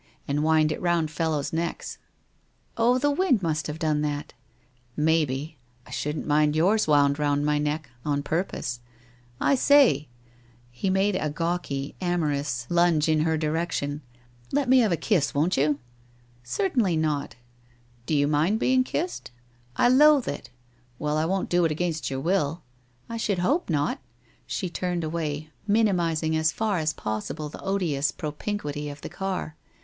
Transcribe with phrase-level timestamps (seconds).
[0.27, 1.99] and wind it round fellows' necks/'
[2.75, 4.33] Oh, the wind must have done that!'
[4.97, 5.59] 'Maybe!
[5.85, 8.79] I shouldn't mind yours wound round my neck— on purpose.
[9.39, 10.07] I say!'—
[10.71, 13.37] He made a gawky, amorous •~ 98 WHITE ROSE OF WEARY LEAF hinge in her
[13.37, 14.01] direction—
[14.53, 15.79] 'let me have a kiss, won't you?''
[16.43, 17.35] Certainly not/ 1
[18.07, 19.39] Do you mind being kissed?'■
[19.75, 20.49] I loathe it!'
[20.85, 22.63] * Well, I won't do it against your will/'
[23.07, 23.99] I should hope not.'
[24.47, 29.55] She turned away, minimizing as far as possible the odious propinquity of the car.